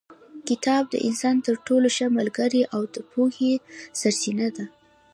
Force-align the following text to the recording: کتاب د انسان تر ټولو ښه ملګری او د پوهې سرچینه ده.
کتاب 0.47 0.83
د 0.89 0.95
انسان 1.07 1.35
تر 1.45 1.55
ټولو 1.67 1.87
ښه 1.95 2.05
ملګری 2.17 2.61
او 2.75 2.81
د 2.93 2.95
پوهې 3.11 3.53
سرچینه 3.99 4.47
ده. 4.55 4.65